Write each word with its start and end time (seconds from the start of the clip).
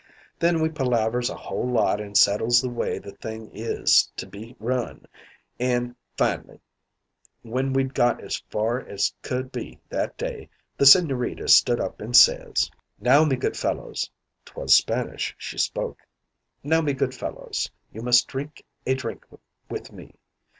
"Then 0.39 0.61
we 0.63 0.69
palavers 0.69 1.29
a 1.29 1.35
whole 1.35 1.69
lot 1.71 2.01
an' 2.01 2.15
settles 2.15 2.59
the 2.59 2.71
way 2.71 2.97
the 2.97 3.11
thing 3.11 3.51
is 3.53 4.09
to 4.17 4.25
be 4.25 4.55
run, 4.57 5.05
an' 5.59 5.95
fin'ly, 6.17 6.59
when 7.43 7.71
we'd 7.71 7.93
got 7.93 8.19
as 8.19 8.37
far 8.49 8.79
as 8.79 9.13
could 9.21 9.51
be 9.51 9.79
that 9.89 10.17
day, 10.17 10.49
the 10.75 10.85
Sigñorita 10.85 11.47
stood 11.47 11.79
up 11.79 12.01
an' 12.01 12.15
says: 12.15 12.71
"'Now 12.99 13.25
me 13.25 13.35
good 13.35 13.55
fellows.' 13.55 14.09
'Twas 14.43 14.73
Spanish 14.73 15.35
she 15.37 15.59
spoke. 15.59 15.99
'Now, 16.63 16.81
me 16.81 16.93
good 16.93 17.13
fellows, 17.13 17.69
you 17.93 18.01
must 18.01 18.27
drink 18.27 18.65
a 18.87 18.95
drink 18.95 19.23
with 19.69 19.91
me.' 19.91 20.15